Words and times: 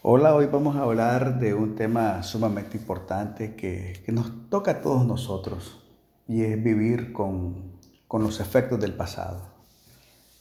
Hola, 0.00 0.32
hoy 0.36 0.46
vamos 0.46 0.76
a 0.76 0.82
hablar 0.82 1.40
de 1.40 1.54
un 1.54 1.74
tema 1.74 2.22
sumamente 2.22 2.76
importante 2.76 3.56
que, 3.56 4.04
nos 4.06 4.48
toca 4.48 4.70
a 4.70 4.80
todos 4.80 5.04
nosotros 5.04 5.84
y 6.28 6.44
es 6.44 6.62
vivir 6.62 7.12
con, 7.12 7.72
con 8.06 8.22
los 8.22 8.38
efectos 8.38 8.78
del 8.78 8.94
pasado. 8.94 9.48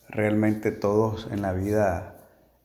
Realmente 0.09 0.69
todos 0.69 1.27
en 1.31 1.41
la 1.41 1.53
vida 1.53 2.17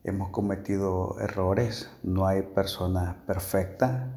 hemos 0.05 0.29
cometido 0.29 1.17
errores, 1.19 1.91
no 2.03 2.27
hay 2.27 2.43
persona 2.43 3.23
perfecta 3.27 4.13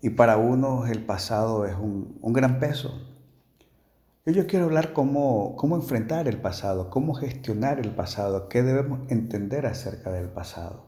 y 0.00 0.08
para 0.08 0.38
unos 0.38 0.88
el 0.88 1.04
pasado 1.04 1.66
es 1.66 1.76
un, 1.76 2.16
un 2.22 2.32
gran 2.32 2.60
peso. 2.60 2.98
Yo 4.24 4.46
quiero 4.46 4.64
hablar 4.64 4.94
cómo, 4.94 5.54
cómo 5.56 5.76
enfrentar 5.76 6.28
el 6.28 6.40
pasado, 6.40 6.88
cómo 6.88 7.12
gestionar 7.12 7.78
el 7.78 7.94
pasado, 7.94 8.48
qué 8.48 8.62
debemos 8.62 9.00
entender 9.10 9.66
acerca 9.66 10.10
del 10.10 10.30
pasado. 10.30 10.87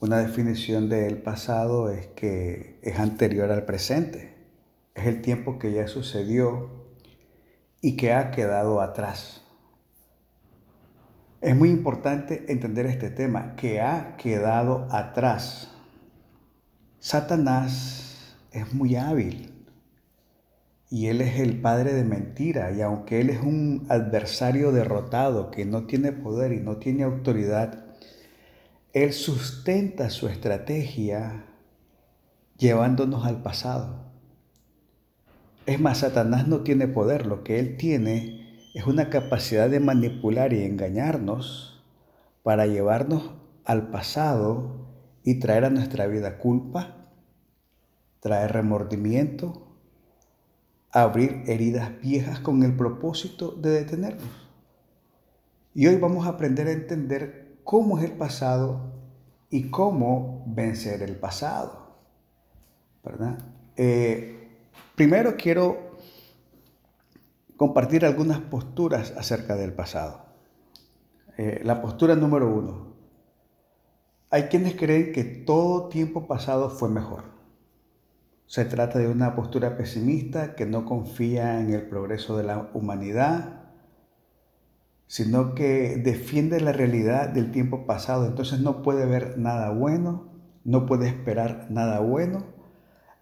Una 0.00 0.18
definición 0.18 0.88
del 0.88 1.18
pasado 1.18 1.90
es 1.90 2.06
que 2.08 2.78
es 2.82 3.00
anterior 3.00 3.50
al 3.50 3.64
presente. 3.64 4.32
Es 4.94 5.06
el 5.06 5.22
tiempo 5.22 5.58
que 5.58 5.72
ya 5.72 5.88
sucedió 5.88 6.70
y 7.80 7.96
que 7.96 8.12
ha 8.12 8.30
quedado 8.30 8.80
atrás. 8.80 9.42
Es 11.40 11.56
muy 11.56 11.70
importante 11.70 12.44
entender 12.46 12.86
este 12.86 13.10
tema, 13.10 13.56
que 13.56 13.80
ha 13.80 14.16
quedado 14.16 14.86
atrás. 14.92 15.74
Satanás 17.00 18.36
es 18.52 18.72
muy 18.72 18.94
hábil 18.94 19.52
y 20.90 21.08
él 21.08 21.20
es 21.22 21.40
el 21.40 21.60
padre 21.60 21.92
de 21.92 22.04
mentira 22.04 22.70
y 22.70 22.82
aunque 22.82 23.20
él 23.20 23.30
es 23.30 23.40
un 23.40 23.84
adversario 23.88 24.70
derrotado 24.70 25.50
que 25.50 25.64
no 25.64 25.86
tiene 25.86 26.12
poder 26.12 26.52
y 26.52 26.60
no 26.60 26.76
tiene 26.76 27.02
autoridad, 27.02 27.87
él 28.92 29.12
sustenta 29.12 30.10
su 30.10 30.28
estrategia 30.28 31.44
llevándonos 32.56 33.26
al 33.26 33.42
pasado. 33.42 34.08
Es 35.66 35.78
más, 35.80 35.98
Satanás 35.98 36.48
no 36.48 36.60
tiene 36.60 36.88
poder, 36.88 37.26
lo 37.26 37.44
que 37.44 37.58
él 37.58 37.76
tiene 37.76 38.68
es 38.74 38.86
una 38.86 39.10
capacidad 39.10 39.68
de 39.68 39.80
manipular 39.80 40.52
y 40.52 40.62
engañarnos 40.62 41.84
para 42.42 42.66
llevarnos 42.66 43.32
al 43.64 43.90
pasado 43.90 44.86
y 45.22 45.38
traer 45.38 45.66
a 45.66 45.70
nuestra 45.70 46.06
vida 46.06 46.38
culpa, 46.38 47.10
traer 48.20 48.52
remordimiento, 48.52 49.76
abrir 50.90 51.42
heridas 51.46 52.00
viejas 52.00 52.40
con 52.40 52.62
el 52.62 52.74
propósito 52.74 53.50
de 53.50 53.70
detenernos. 53.70 54.48
Y 55.74 55.86
hoy 55.86 55.96
vamos 55.96 56.26
a 56.26 56.30
aprender 56.30 56.66
a 56.68 56.72
entender 56.72 57.47
cómo 57.68 57.98
es 57.98 58.04
el 58.04 58.12
pasado 58.12 58.80
y 59.50 59.68
cómo 59.68 60.42
vencer 60.46 61.02
el 61.02 61.16
pasado. 61.16 61.98
¿verdad? 63.04 63.40
Eh, 63.76 64.56
primero 64.94 65.36
quiero 65.36 65.98
compartir 67.58 68.06
algunas 68.06 68.40
posturas 68.40 69.12
acerca 69.18 69.54
del 69.54 69.74
pasado. 69.74 70.24
Eh, 71.36 71.60
la 71.62 71.82
postura 71.82 72.14
número 72.14 72.48
uno. 72.50 72.94
Hay 74.30 74.44
quienes 74.44 74.74
creen 74.74 75.12
que 75.12 75.24
todo 75.24 75.90
tiempo 75.90 76.26
pasado 76.26 76.70
fue 76.70 76.88
mejor. 76.88 77.24
Se 78.46 78.64
trata 78.64 78.98
de 78.98 79.08
una 79.08 79.34
postura 79.34 79.76
pesimista 79.76 80.54
que 80.54 80.64
no 80.64 80.86
confía 80.86 81.60
en 81.60 81.74
el 81.74 81.86
progreso 81.86 82.34
de 82.38 82.44
la 82.44 82.70
humanidad 82.72 83.67
sino 85.08 85.54
que 85.54 85.96
defiende 85.96 86.60
la 86.60 86.72
realidad 86.72 87.30
del 87.30 87.50
tiempo 87.50 87.86
pasado. 87.86 88.26
Entonces 88.26 88.60
no 88.60 88.82
puede 88.82 89.06
ver 89.06 89.38
nada 89.38 89.70
bueno, 89.70 90.28
no 90.64 90.86
puede 90.86 91.08
esperar 91.08 91.66
nada 91.70 92.00
bueno, 92.00 92.44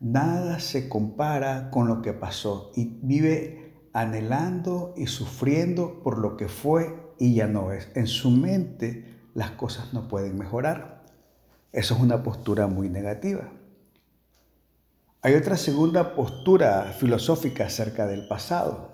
nada 0.01 0.59
se 0.59 0.89
compara 0.89 1.71
con 1.71 1.87
lo 1.87 2.03
que 2.03 2.13
pasó 2.13 2.73
y 2.75 2.99
vive 3.03 3.89
anhelando 3.93 4.95
y 4.97 5.07
sufriendo 5.07 6.03
por 6.03 6.19
lo 6.19 6.37
que 6.37 6.49
fue 6.49 7.15
y 7.19 7.37
ya 7.37 7.47
no 7.47 7.73
es. 7.73 7.89
En 7.95 8.09
su 8.09 8.31
mente 8.33 9.21
las 9.33 9.53
cosas 9.53 9.95
no 9.95 10.09
pueden 10.09 10.37
mejorar. 10.37 11.05
Eso 11.73 11.95
es 11.95 12.01
una 12.01 12.23
postura 12.23 12.67
muy 12.67 12.89
negativa. 12.89 13.53
Hay 15.23 15.35
otra 15.35 15.57
segunda 15.57 16.17
postura 16.17 16.95
filosófica 16.99 17.67
acerca 17.67 18.07
del 18.07 18.27
pasado 18.27 18.91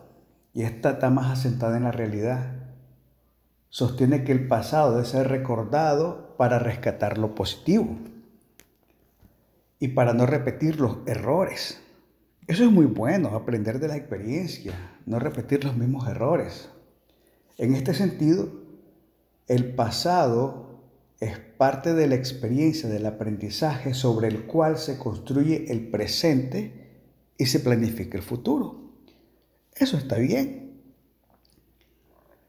y 0.52 0.62
esta 0.62 0.92
está 0.92 1.08
más 1.08 1.30
asentada 1.30 1.78
en 1.78 1.84
la 1.84 1.92
realidad 1.92 2.61
sostiene 3.72 4.22
que 4.22 4.32
el 4.32 4.48
pasado 4.48 4.92
debe 4.92 5.06
ser 5.06 5.28
recordado 5.28 6.36
para 6.36 6.58
rescatar 6.58 7.16
lo 7.16 7.34
positivo 7.34 7.96
y 9.78 9.88
para 9.88 10.12
no 10.12 10.26
repetir 10.26 10.78
los 10.78 10.98
errores. 11.06 11.80
Eso 12.46 12.64
es 12.64 12.70
muy 12.70 12.84
bueno, 12.84 13.30
aprender 13.30 13.78
de 13.80 13.88
la 13.88 13.96
experiencia, 13.96 14.74
no 15.06 15.18
repetir 15.18 15.64
los 15.64 15.74
mismos 15.74 16.06
errores. 16.06 16.68
En 17.56 17.74
este 17.74 17.94
sentido, 17.94 18.52
el 19.48 19.74
pasado 19.74 20.82
es 21.18 21.38
parte 21.38 21.94
de 21.94 22.08
la 22.08 22.14
experiencia 22.14 22.90
del 22.90 23.06
aprendizaje 23.06 23.94
sobre 23.94 24.28
el 24.28 24.42
cual 24.42 24.76
se 24.76 24.98
construye 24.98 25.72
el 25.72 25.88
presente 25.88 26.90
y 27.38 27.46
se 27.46 27.60
planifica 27.60 28.18
el 28.18 28.22
futuro. 28.22 28.92
Eso 29.74 29.96
está 29.96 30.16
bien. 30.16 30.71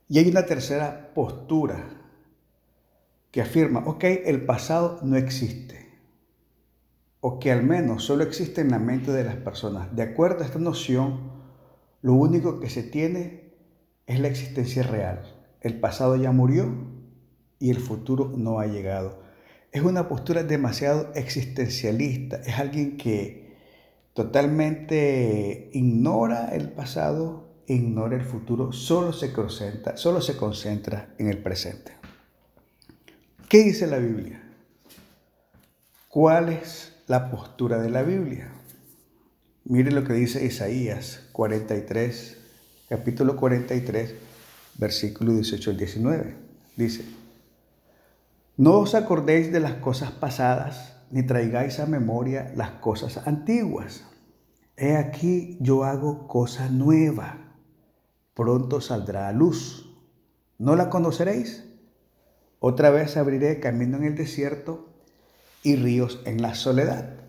Y 0.07 0.19
hay 0.19 0.29
una 0.29 0.45
tercera 0.45 1.11
postura 1.13 2.03
que 3.31 3.41
afirma, 3.41 3.83
ok, 3.85 4.03
el 4.25 4.45
pasado 4.45 4.99
no 5.01 5.17
existe, 5.17 5.89
o 7.19 7.39
que 7.39 7.51
al 7.51 7.63
menos 7.63 8.03
solo 8.03 8.23
existe 8.23 8.61
en 8.61 8.69
la 8.69 8.79
mente 8.79 9.11
de 9.11 9.23
las 9.23 9.37
personas. 9.37 9.95
De 9.95 10.03
acuerdo 10.03 10.43
a 10.43 10.45
esta 10.45 10.59
noción, 10.59 11.31
lo 12.01 12.13
único 12.13 12.59
que 12.59 12.69
se 12.69 12.83
tiene 12.83 13.53
es 14.05 14.19
la 14.19 14.27
existencia 14.27 14.83
real. 14.83 15.21
El 15.61 15.79
pasado 15.79 16.15
ya 16.15 16.31
murió 16.31 16.71
y 17.59 17.69
el 17.71 17.79
futuro 17.79 18.33
no 18.35 18.59
ha 18.59 18.67
llegado. 18.67 19.23
Es 19.71 19.81
una 19.81 20.09
postura 20.09 20.43
demasiado 20.43 21.11
existencialista, 21.15 22.41
es 22.45 22.59
alguien 22.59 22.97
que 22.97 23.55
totalmente 24.13 25.69
ignora 25.73 26.49
el 26.49 26.69
pasado 26.69 27.42
ignora 27.67 28.15
el 28.15 28.23
futuro, 28.23 28.71
solo 28.71 29.13
se 29.13 29.31
concentra, 29.31 29.97
solo 29.97 30.21
se 30.21 30.35
concentra 30.35 31.13
en 31.17 31.29
el 31.29 31.37
presente. 31.37 31.93
¿Qué 33.49 33.63
dice 33.63 33.87
la 33.87 33.97
Biblia? 33.97 34.41
¿Cuál 36.09 36.49
es 36.49 36.93
la 37.07 37.29
postura 37.29 37.79
de 37.81 37.89
la 37.89 38.03
Biblia? 38.03 38.51
Mire 39.65 39.91
lo 39.91 40.03
que 40.03 40.13
dice 40.13 40.45
Isaías 40.45 41.29
43, 41.31 42.37
capítulo 42.89 43.35
43, 43.35 44.15
versículo 44.75 45.33
18 45.33 45.71
al 45.71 45.77
19. 45.77 46.35
Dice, 46.75 47.05
no 48.57 48.79
os 48.79 48.93
acordéis 48.93 49.51
de 49.51 49.59
las 49.59 49.73
cosas 49.75 50.11
pasadas, 50.11 50.97
ni 51.11 51.23
traigáis 51.23 51.79
a 51.79 51.85
memoria 51.85 52.51
las 52.55 52.71
cosas 52.71 53.25
antiguas. 53.25 54.03
He 54.75 54.95
aquí 54.95 55.57
yo 55.59 55.83
hago 55.83 56.27
cosa 56.27 56.69
nueva 56.69 57.42
pronto 58.33 58.81
saldrá 58.81 59.27
a 59.27 59.33
luz. 59.33 59.89
¿No 60.57 60.75
la 60.75 60.89
conoceréis? 60.89 61.65
Otra 62.59 62.89
vez 62.89 63.17
abriré 63.17 63.59
camino 63.59 63.97
en 63.97 64.05
el 64.05 64.15
desierto 64.15 64.89
y 65.63 65.75
ríos 65.75 66.21
en 66.25 66.41
la 66.41 66.55
soledad. 66.55 67.23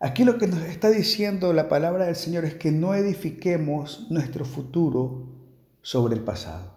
Aquí 0.00 0.24
lo 0.24 0.38
que 0.38 0.46
nos 0.46 0.62
está 0.62 0.90
diciendo 0.90 1.52
la 1.52 1.68
palabra 1.68 2.06
del 2.06 2.16
Señor 2.16 2.44
es 2.44 2.54
que 2.54 2.70
no 2.70 2.94
edifiquemos 2.94 4.06
nuestro 4.10 4.44
futuro 4.44 5.28
sobre 5.82 6.14
el 6.14 6.22
pasado 6.22 6.72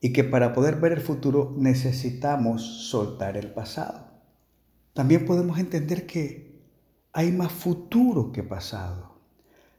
y 0.00 0.12
que 0.12 0.24
para 0.24 0.52
poder 0.52 0.76
ver 0.76 0.92
el 0.92 1.00
futuro 1.00 1.54
necesitamos 1.56 2.88
soltar 2.90 3.36
el 3.36 3.52
pasado. 3.52 4.08
También 4.92 5.24
podemos 5.24 5.58
entender 5.58 6.06
que 6.06 6.60
hay 7.12 7.32
más 7.32 7.52
futuro 7.52 8.32
que 8.32 8.42
pasado, 8.42 9.16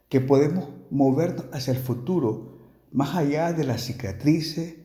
que 0.08 0.22
podemos 0.22 0.70
movernos 0.90 1.46
hacia 1.52 1.74
el 1.74 1.80
futuro 1.80 2.59
más 2.92 3.16
allá 3.16 3.54
de 3.54 3.64
las 3.64 3.82
cicatrices, 3.82 4.76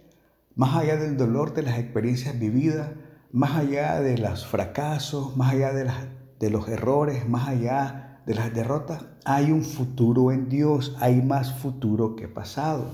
más 0.54 0.76
allá 0.76 0.96
del 0.96 1.16
dolor 1.16 1.54
de 1.54 1.62
las 1.62 1.78
experiencias 1.78 2.38
vividas, 2.38 2.90
más 3.32 3.56
allá 3.56 4.00
de 4.00 4.18
los 4.18 4.46
fracasos, 4.46 5.36
más 5.36 5.52
allá 5.52 5.72
de, 5.72 5.90
de 6.38 6.50
los 6.50 6.68
errores, 6.68 7.28
más 7.28 7.48
allá 7.48 8.22
de 8.26 8.34
las 8.34 8.54
derrotas, 8.54 9.04
hay 9.24 9.50
un 9.50 9.64
futuro 9.64 10.32
en 10.32 10.48
Dios, 10.48 10.96
hay 11.00 11.20
más 11.20 11.52
futuro 11.54 12.16
que 12.16 12.28
pasado. 12.28 12.92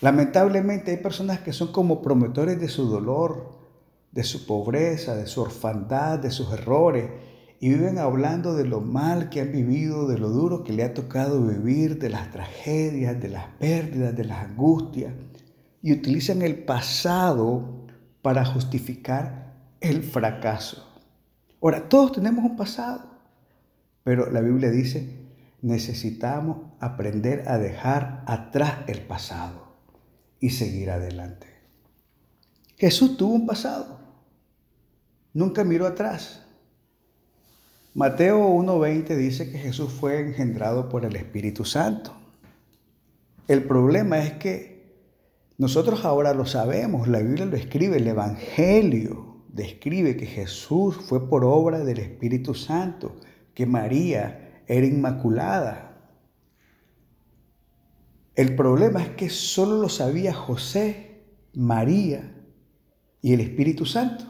Lamentablemente 0.00 0.90
hay 0.90 0.96
personas 0.96 1.40
que 1.40 1.52
son 1.52 1.72
como 1.72 2.02
promotores 2.02 2.58
de 2.60 2.68
su 2.68 2.88
dolor, 2.88 3.60
de 4.12 4.24
su 4.24 4.46
pobreza, 4.46 5.14
de 5.14 5.26
su 5.26 5.42
orfandad, 5.42 6.18
de 6.18 6.30
sus 6.30 6.52
errores, 6.52 7.10
y 7.62 7.68
viven 7.68 7.98
hablando 7.98 8.54
de 8.54 8.64
lo 8.64 8.80
mal 8.80 9.28
que 9.28 9.42
han 9.42 9.52
vivido, 9.52 10.08
de 10.08 10.18
lo 10.18 10.30
duro 10.30 10.64
que 10.64 10.72
le 10.72 10.82
ha 10.82 10.94
tocado 10.94 11.46
vivir, 11.46 11.98
de 11.98 12.08
las 12.08 12.30
tragedias, 12.30 13.20
de 13.20 13.28
las 13.28 13.48
pérdidas, 13.58 14.16
de 14.16 14.24
las 14.24 14.46
angustias, 14.46 15.12
y 15.82 15.92
utilizan 15.92 16.40
el 16.40 16.64
pasado 16.64 17.86
para 18.22 18.46
justificar 18.46 19.52
el 19.80 20.02
fracaso. 20.02 20.88
Ahora, 21.62 21.86
todos 21.86 22.12
tenemos 22.12 22.42
un 22.46 22.56
pasado, 22.56 23.04
pero 24.04 24.30
la 24.30 24.40
Biblia 24.40 24.70
dice, 24.70 25.20
necesitamos 25.60 26.72
aprender 26.80 27.46
a 27.46 27.58
dejar 27.58 28.24
atrás 28.26 28.78
el 28.86 29.02
pasado 29.02 29.76
y 30.40 30.50
seguir 30.50 30.90
adelante. 30.90 31.46
Jesús 32.78 33.18
tuvo 33.18 33.34
un 33.34 33.46
pasado, 33.46 34.00
nunca 35.34 35.62
miró 35.62 35.86
atrás. 35.86 36.46
Mateo 37.92 38.38
1.20 38.54 39.16
dice 39.16 39.50
que 39.50 39.58
Jesús 39.58 39.92
fue 39.92 40.20
engendrado 40.20 40.88
por 40.88 41.04
el 41.04 41.16
Espíritu 41.16 41.64
Santo. 41.64 42.12
El 43.48 43.64
problema 43.64 44.20
es 44.20 44.34
que 44.34 44.94
nosotros 45.58 46.04
ahora 46.04 46.32
lo 46.32 46.46
sabemos, 46.46 47.08
la 47.08 47.18
Biblia 47.18 47.46
lo 47.46 47.56
escribe, 47.56 47.96
el 47.96 48.06
Evangelio 48.06 49.42
describe 49.48 50.16
que 50.16 50.26
Jesús 50.26 50.98
fue 50.98 51.28
por 51.28 51.44
obra 51.44 51.80
del 51.80 51.98
Espíritu 51.98 52.54
Santo, 52.54 53.16
que 53.54 53.66
María 53.66 54.62
era 54.68 54.86
inmaculada. 54.86 55.98
El 58.36 58.54
problema 58.54 59.02
es 59.02 59.08
que 59.10 59.30
solo 59.30 59.82
lo 59.82 59.88
sabía 59.88 60.32
José, 60.32 61.24
María 61.54 62.36
y 63.20 63.32
el 63.32 63.40
Espíritu 63.40 63.84
Santo. 63.84 64.29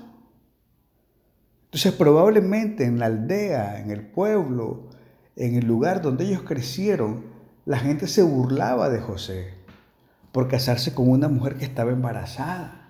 Entonces 1.70 1.92
probablemente 1.92 2.84
en 2.84 2.98
la 2.98 3.06
aldea, 3.06 3.80
en 3.80 3.92
el 3.92 4.02
pueblo, 4.02 4.88
en 5.36 5.54
el 5.54 5.66
lugar 5.66 6.02
donde 6.02 6.24
ellos 6.24 6.42
crecieron, 6.42 7.26
la 7.64 7.78
gente 7.78 8.08
se 8.08 8.24
burlaba 8.24 8.88
de 8.88 8.98
José 8.98 9.54
por 10.32 10.48
casarse 10.48 10.94
con 10.94 11.08
una 11.08 11.28
mujer 11.28 11.54
que 11.54 11.64
estaba 11.64 11.92
embarazada. 11.92 12.88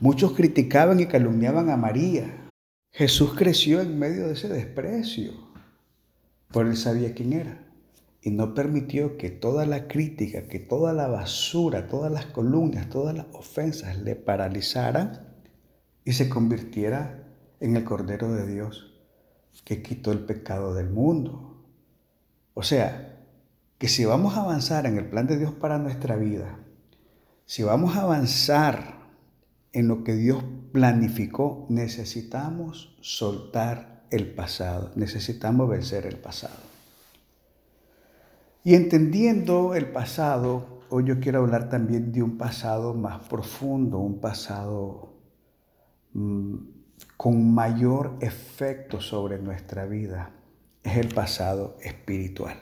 Muchos 0.00 0.32
criticaban 0.32 1.00
y 1.00 1.06
calumniaban 1.06 1.68
a 1.68 1.76
María. 1.76 2.48
Jesús 2.92 3.34
creció 3.36 3.82
en 3.82 3.98
medio 3.98 4.26
de 4.26 4.32
ese 4.32 4.48
desprecio, 4.48 5.32
pero 6.50 6.70
él 6.70 6.78
sabía 6.78 7.12
quién 7.12 7.34
era 7.34 7.62
y 8.22 8.30
no 8.30 8.54
permitió 8.54 9.18
que 9.18 9.28
toda 9.28 9.66
la 9.66 9.86
crítica, 9.86 10.48
que 10.48 10.60
toda 10.60 10.94
la 10.94 11.08
basura, 11.08 11.88
todas 11.88 12.10
las 12.10 12.24
columnas, 12.24 12.88
todas 12.88 13.14
las 13.14 13.26
ofensas 13.34 13.98
le 13.98 14.16
paralizaran 14.16 15.28
y 16.06 16.12
se 16.12 16.30
convirtiera 16.30 17.27
en 17.60 17.76
el 17.76 17.84
Cordero 17.84 18.32
de 18.32 18.46
Dios 18.46 18.98
que 19.64 19.82
quitó 19.82 20.12
el 20.12 20.20
pecado 20.20 20.74
del 20.74 20.88
mundo. 20.88 21.62
O 22.54 22.62
sea, 22.62 23.18
que 23.78 23.88
si 23.88 24.04
vamos 24.04 24.36
a 24.36 24.40
avanzar 24.40 24.86
en 24.86 24.96
el 24.96 25.08
plan 25.08 25.26
de 25.26 25.38
Dios 25.38 25.52
para 25.52 25.78
nuestra 25.78 26.16
vida, 26.16 26.58
si 27.46 27.62
vamos 27.62 27.96
a 27.96 28.02
avanzar 28.02 28.98
en 29.72 29.88
lo 29.88 30.04
que 30.04 30.14
Dios 30.14 30.42
planificó, 30.72 31.66
necesitamos 31.68 32.96
soltar 33.00 34.04
el 34.10 34.34
pasado, 34.34 34.90
necesitamos 34.96 35.68
vencer 35.68 36.06
el 36.06 36.16
pasado. 36.16 36.68
Y 38.64 38.74
entendiendo 38.74 39.74
el 39.74 39.92
pasado, 39.92 40.80
hoy 40.88 41.04
yo 41.04 41.20
quiero 41.20 41.40
hablar 41.40 41.68
también 41.68 42.12
de 42.12 42.22
un 42.22 42.38
pasado 42.38 42.94
más 42.94 43.28
profundo, 43.28 43.98
un 43.98 44.20
pasado 44.20 45.14
mm, 46.12 46.77
con 47.18 47.52
mayor 47.52 48.16
efecto 48.20 49.00
sobre 49.00 49.40
nuestra 49.40 49.86
vida. 49.86 50.30
Es 50.84 50.96
el 50.96 51.12
pasado 51.12 51.76
espiritual. 51.82 52.56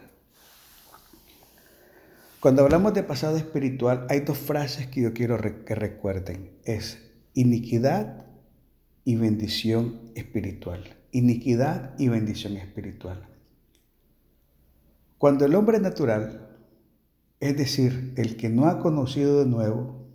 Cuando 2.41 2.63
hablamos 2.63 2.95
de 2.95 3.03
pasado 3.03 3.37
espiritual, 3.37 4.07
hay 4.09 4.21
dos 4.21 4.39
frases 4.39 4.87
que 4.87 5.03
yo 5.03 5.13
quiero 5.13 5.39
que 5.67 5.75
recuerden. 5.75 6.53
Es 6.65 6.99
iniquidad 7.35 8.25
y 9.05 9.17
bendición 9.17 10.01
espiritual. 10.15 10.97
Iniquidad 11.13 11.95
y 11.99 12.09
bendición 12.09 12.57
espiritual. 12.57 13.29
Cuando 15.19 15.45
el 15.45 15.55
hombre 15.55 15.81
natural, 15.81 16.57
es 17.41 17.59
decir, 17.59 18.15
el 18.17 18.39
que 18.39 18.49
no 18.49 18.69
ha 18.69 18.79
conocido 18.79 19.41
de 19.45 19.51
nuevo, 19.51 20.07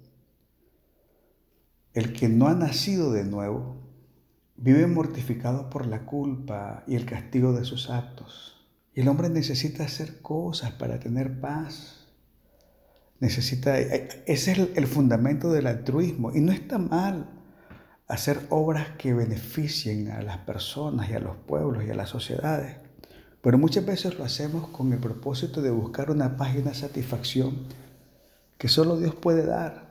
el 1.93 2.11
que 2.13 2.27
no 2.27 2.47
ha 2.47 2.55
nacido 2.55 3.11
de 3.11 3.23
nuevo, 3.23 3.80
vive 4.61 4.87
mortificado 4.87 5.69
por 5.69 5.85
la 5.85 6.05
culpa 6.05 6.83
y 6.87 6.95
el 6.95 7.05
castigo 7.05 7.53
de 7.53 7.65
sus 7.65 7.89
actos. 7.89 8.65
Y 8.93 9.01
el 9.01 9.07
hombre 9.07 9.29
necesita 9.29 9.83
hacer 9.83 10.21
cosas 10.21 10.71
para 10.71 10.99
tener 10.99 11.39
paz 11.39 12.01
Necesita, 13.21 13.77
ese 13.77 14.15
es 14.25 14.47
el, 14.47 14.87
fundamento 14.87 15.51
del 15.51 15.67
altruismo 15.67 16.31
y 16.33 16.41
no 16.41 16.51
está 16.51 16.79
mal 16.79 17.29
hacer 18.07 18.39
obras 18.49 18.87
que 18.97 19.13
beneficien 19.13 20.09
a 20.09 20.23
las 20.23 20.39
personas 20.39 21.07
y 21.07 21.13
a 21.13 21.19
los 21.19 21.37
pueblos 21.37 21.83
y 21.85 21.91
a 21.91 21.93
las 21.93 22.09
sociedades. 22.09 22.77
Pero 23.43 23.59
muchas 23.59 23.85
veces 23.85 24.17
lo 24.17 24.25
hacemos 24.25 24.69
con 24.69 24.91
el 24.91 24.97
propósito 24.97 25.61
de 25.61 25.69
buscar 25.69 26.09
una 26.09 26.35
página 26.35 26.71
de 26.71 26.75
satisfacción 26.75 27.59
que 28.57 28.67
solo 28.67 28.97
Dios 28.97 29.13
puede 29.13 29.45
dar. 29.45 29.90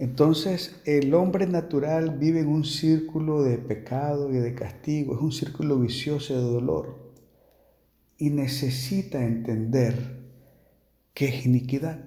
Entonces 0.00 0.80
el 0.86 1.12
hombre 1.12 1.46
natural 1.46 2.16
vive 2.16 2.40
en 2.40 2.48
un 2.48 2.64
círculo 2.64 3.42
de 3.42 3.58
pecado 3.58 4.32
y 4.32 4.38
de 4.38 4.54
castigo, 4.54 5.14
es 5.14 5.20
un 5.20 5.30
círculo 5.30 5.78
vicioso 5.78 6.34
de 6.34 6.40
dolor 6.40 7.12
y 8.16 8.30
necesita 8.30 9.22
entender 9.22 10.22
que 11.12 11.28
es 11.28 11.44
iniquidad. 11.44 11.98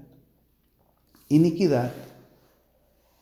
Iniquidad, 1.30 1.94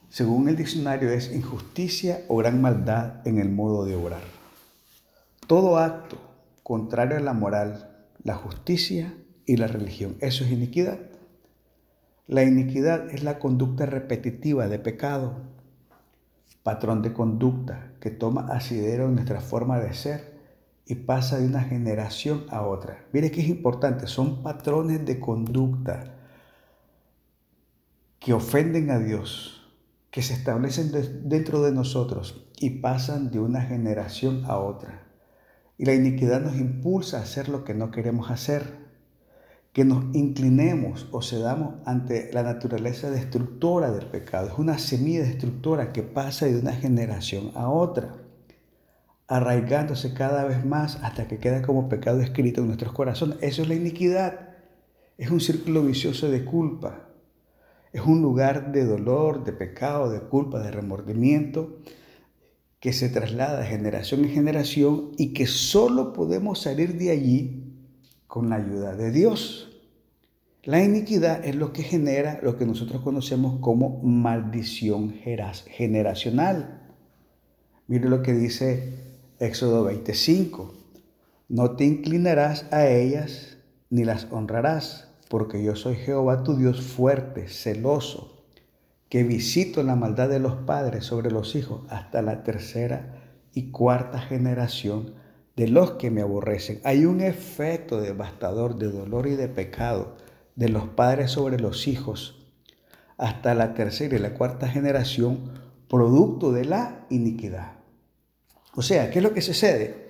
según 0.08 0.48
el 0.48 0.56
diccionario, 0.56 1.12
es 1.12 1.36
injusticia 1.36 2.24
o 2.30 2.38
gran 2.38 2.62
maldad 2.62 3.28
en 3.28 3.40
el 3.40 3.50
modo 3.50 3.84
de 3.84 3.98
obrar. 3.98 4.24
Todo 5.48 5.80
acto 5.80 6.18
contrario 6.64 7.18
a 7.18 7.20
la 7.20 7.34
moral, 7.34 8.08
la 8.24 8.36
justicia 8.36 9.14
y 9.46 9.58
la 9.58 9.68
religión, 9.68 10.16
eso 10.22 10.46
es 10.46 10.52
iniquidad. 10.52 11.11
La 12.32 12.44
iniquidad 12.44 13.10
es 13.10 13.26
la 13.26 13.40
conducta 13.40 13.86
repetitiva 13.86 14.70
de 14.70 14.80
pecado, 14.80 15.42
patrón 16.64 17.02
de 17.02 17.12
conducta 17.12 17.92
que 18.00 18.10
toma 18.10 18.48
asidero 18.54 19.10
en 19.10 19.16
nuestra 19.16 19.42
forma 19.42 19.82
de 19.82 19.94
ser 19.94 20.40
y 20.86 20.96
pasa 20.96 21.40
de 21.40 21.46
una 21.46 21.60
generación 21.60 22.46
a 22.50 22.62
otra. 22.62 23.04
Mire 23.12 23.32
que 23.32 23.42
es 23.42 23.50
importante, 23.50 24.08
son 24.08 24.44
patrones 24.44 25.06
de 25.06 25.20
conducta 25.20 26.16
que 28.18 28.32
ofenden 28.32 28.92
a 28.92 29.00
Dios, 29.00 29.70
que 30.10 30.22
se 30.22 30.34
establecen 30.34 30.94
dentro 31.28 31.62
de 31.62 31.74
nosotros 31.74 32.50
y 32.62 32.80
pasan 32.80 33.30
de 33.32 33.42
una 33.42 33.64
generación 33.64 34.46
a 34.46 34.58
otra. 34.58 35.04
Y 35.78 35.84
la 35.84 35.96
iniquidad 35.96 36.40
nos 36.40 36.56
impulsa 36.56 37.18
a 37.18 37.24
hacer 37.24 37.50
lo 37.50 37.66
que 37.66 37.74
no 37.74 37.92
queremos 37.92 38.32
hacer, 38.32 38.81
que 39.74 39.86
nos 39.86 40.14
inclinemos 40.14 41.08
o 41.12 41.22
cedamos 41.22 41.76
ante 41.86 42.30
la 42.34 42.44
naturaleza 42.44 43.10
destructora 43.10 43.92
del 43.92 44.06
pecado. 44.08 44.50
Es 44.50 44.58
una 44.58 44.78
semilla 44.78 45.22
destructora 45.22 45.94
que 45.94 46.04
pasa 46.04 46.46
de 46.46 46.60
una 46.60 46.74
generación 46.74 47.52
a 47.56 47.70
otra, 47.70 48.18
arraigándose 49.28 50.14
cada 50.14 50.44
vez 50.44 50.66
más 50.66 50.98
hasta 51.04 51.28
que 51.28 51.38
queda 51.38 51.62
como 51.62 51.88
pecado 51.88 52.20
escrito 52.20 52.62
en 52.62 52.68
nuestros 52.68 52.92
corazones. 52.92 53.38
Eso 53.42 53.62
es 53.62 53.70
la 53.70 53.76
iniquidad. 53.76 54.50
Es 55.18 55.32
un 55.32 55.40
círculo 55.40 55.84
vicioso 55.84 56.30
de 56.30 56.44
culpa, 56.44 57.08
es 57.94 58.02
un 58.02 58.22
lugar 58.22 58.72
de 58.72 58.86
dolor, 58.86 59.44
de 59.44 59.54
pecado, 59.54 60.10
de 60.10 60.22
culpa, 60.22 60.60
de 60.60 60.72
remordimiento, 60.72 61.78
que 62.80 62.94
se 62.94 63.10
traslada 63.10 63.60
de 63.60 63.68
generación 63.68 64.24
en 64.24 64.32
generación 64.32 65.12
y 65.18 65.34
que 65.34 65.46
solo 65.46 66.14
podemos 66.14 66.62
salir 66.62 66.98
de 66.98 67.12
allí 67.12 67.61
con 68.32 68.50
la 68.50 68.56
ayuda 68.56 68.96
de 68.96 69.12
Dios. 69.12 69.68
La 70.64 70.82
iniquidad 70.82 71.44
es 71.44 71.54
lo 71.54 71.74
que 71.74 71.84
genera 71.84 72.40
lo 72.42 72.56
que 72.56 72.66
nosotros 72.66 73.02
conocemos 73.02 73.60
como 73.60 74.02
maldición 74.04 75.16
generacional. 75.68 76.82
Mire 77.88 78.08
lo 78.08 78.24
que 78.24 78.32
dice 78.32 79.18
Éxodo 79.38 79.84
25. 79.84 80.74
No 81.50 81.72
te 81.72 81.84
inclinarás 81.84 82.72
a 82.72 82.88
ellas 82.88 83.58
ni 83.90 84.06
las 84.06 84.30
honrarás 84.32 85.10
porque 85.30 85.62
yo 85.62 85.76
soy 85.76 85.96
Jehová 85.96 86.44
tu 86.44 86.56
Dios 86.56 86.80
fuerte, 86.80 87.50
celoso, 87.50 88.46
que 89.10 89.26
visito 89.26 89.84
la 89.84 89.98
maldad 89.98 90.30
de 90.30 90.40
los 90.40 90.56
padres 90.56 91.04
sobre 91.04 91.32
los 91.32 91.54
hijos 91.54 91.82
hasta 91.90 92.22
la 92.22 92.44
tercera 92.44 93.26
y 93.54 93.72
cuarta 93.72 94.22
generación 94.22 95.20
de 95.62 95.68
los 95.68 95.92
que 95.92 96.10
me 96.10 96.24
aborrecen. 96.24 96.82
Hay 96.84 97.06
un 97.06 97.22
efecto 97.22 98.02
devastador 98.02 98.78
de 98.80 98.88
dolor 98.88 99.28
y 99.28 99.36
de 99.36 99.48
pecado 99.48 100.16
de 100.56 100.70
los 100.70 100.86
padres 100.86 101.30
sobre 101.30 101.60
los 101.60 101.88
hijos 101.88 102.48
hasta 103.20 103.54
la 103.54 103.76
tercera 103.76 104.16
y 104.16 104.20
la 104.20 104.34
cuarta 104.34 104.68
generación, 104.68 105.52
producto 105.88 106.52
de 106.52 106.66
la 106.66 107.06
iniquidad. 107.12 107.74
O 108.74 108.82
sea, 108.82 109.12
¿qué 109.12 109.20
es 109.20 109.24
lo 109.24 109.36
que 109.36 109.44
sucede? 109.44 110.10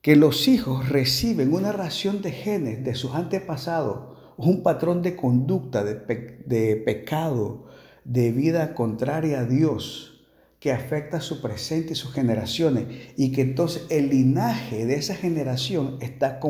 Que 0.00 0.14
los 0.14 0.46
hijos 0.46 0.88
reciben 0.88 1.52
una 1.52 1.72
ración 1.72 2.22
de 2.22 2.30
genes 2.30 2.84
de 2.84 2.94
sus 2.94 3.16
antepasados 3.16 4.16
un 4.36 4.62
patrón 4.62 5.02
de 5.02 5.16
conducta, 5.16 5.82
de, 5.82 6.76
pecado, 6.76 7.66
de 8.04 8.30
vida 8.30 8.74
contraria 8.74 9.40
a 9.40 9.44
Dios, 9.44 10.17
que 10.60 10.72
afecta 10.72 11.20
su 11.20 11.40
presente 11.40 11.92
y 11.92 11.96
sus 11.96 12.12
generaciones 12.12 12.86
y 13.16 13.32
que 13.32 13.42
entonces 13.42 13.86
el 13.90 14.10
linaje 14.10 14.86
de 14.86 14.94
esa 14.94 15.14
generación 15.14 15.98
está, 16.00 16.40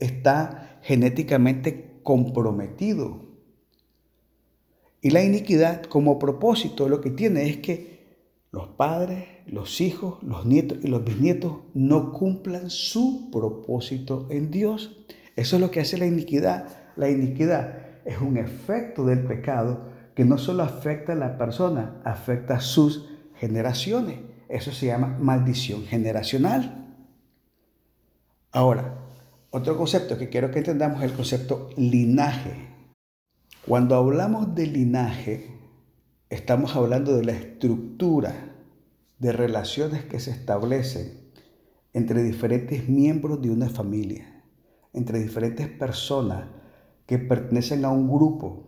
está 0.00 0.78
genéticamente 0.82 2.00
comprometido. 2.02 3.28
Y 5.02 5.10
la 5.10 5.22
iniquidad 5.22 5.82
como 5.82 6.18
propósito 6.18 6.88
lo 6.88 7.00
que 7.00 7.10
tiene 7.10 7.48
es 7.48 7.58
que 7.58 8.00
los 8.50 8.68
padres, 8.68 9.26
los 9.46 9.80
hijos, 9.80 10.22
los 10.22 10.44
nietos 10.44 10.78
y 10.82 10.88
los 10.88 11.04
bisnietos 11.04 11.58
no 11.72 12.12
cumplan 12.12 12.68
su 12.68 13.30
propósito 13.30 14.26
en 14.30 14.50
Dios. 14.50 15.04
Eso 15.36 15.56
es 15.56 15.62
lo 15.62 15.70
que 15.70 15.80
hace 15.80 15.98
la 15.98 16.06
iniquidad. 16.06 16.66
La 16.96 17.08
iniquidad 17.08 17.78
es 18.04 18.20
un 18.20 18.36
efecto 18.36 19.04
del 19.04 19.24
pecado 19.24 19.88
que 20.14 20.24
no 20.24 20.36
solo 20.36 20.64
afecta 20.64 21.12
a 21.12 21.16
la 21.16 21.38
persona, 21.38 22.00
afecta 22.04 22.56
a 22.56 22.60
sus 22.60 23.09
generaciones. 23.40 24.18
Eso 24.48 24.70
se 24.70 24.86
llama 24.86 25.16
maldición 25.18 25.84
generacional. 25.86 26.94
Ahora, 28.52 28.98
otro 29.50 29.76
concepto 29.76 30.18
que 30.18 30.28
quiero 30.28 30.50
que 30.50 30.58
entendamos 30.58 30.98
es 31.02 31.10
el 31.10 31.16
concepto 31.16 31.70
linaje. 31.76 32.68
Cuando 33.66 33.96
hablamos 33.96 34.54
de 34.54 34.66
linaje, 34.66 35.58
estamos 36.28 36.76
hablando 36.76 37.16
de 37.16 37.24
la 37.24 37.32
estructura 37.32 38.54
de 39.18 39.32
relaciones 39.32 40.04
que 40.04 40.20
se 40.20 40.30
establecen 40.30 41.30
entre 41.92 42.22
diferentes 42.22 42.88
miembros 42.88 43.40
de 43.40 43.50
una 43.50 43.68
familia, 43.68 44.44
entre 44.92 45.18
diferentes 45.18 45.68
personas 45.68 46.44
que 47.06 47.18
pertenecen 47.18 47.84
a 47.84 47.90
un 47.90 48.08
grupo, 48.08 48.66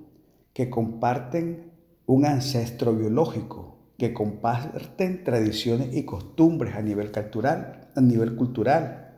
que 0.52 0.70
comparten 0.70 1.72
un 2.06 2.24
ancestro 2.26 2.94
biológico, 2.94 3.71
que 4.02 4.12
comparten 4.12 5.22
tradiciones 5.22 5.94
y 5.94 6.02
costumbres 6.02 6.74
a 6.74 6.82
nivel 6.82 7.12
cultural, 7.12 7.88
a 7.94 8.00
nivel 8.00 8.34
cultural 8.34 9.12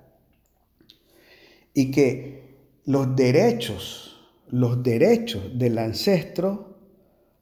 y 1.72 1.90
que 1.90 2.58
los 2.84 3.16
derechos, 3.16 4.28
los 4.50 4.82
derechos 4.82 5.58
del 5.58 5.78
ancestro 5.78 6.76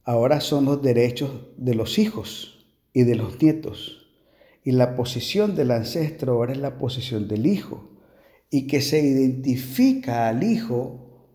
ahora 0.04 0.40
son 0.40 0.66
los 0.66 0.82
derechos 0.82 1.32
de 1.56 1.74
los 1.74 1.98
hijos 1.98 2.64
y 2.92 3.02
de 3.02 3.16
los 3.16 3.42
nietos. 3.42 4.06
Y 4.62 4.70
la 4.70 4.94
posición 4.94 5.56
del 5.56 5.72
ancestro 5.72 6.34
ahora 6.34 6.52
es 6.52 6.58
la 6.58 6.78
posición 6.78 7.26
del 7.26 7.46
hijo 7.46 7.90
y 8.50 8.68
que 8.68 8.80
se 8.80 9.00
identifica 9.00 10.28
al 10.28 10.44
hijo 10.44 11.26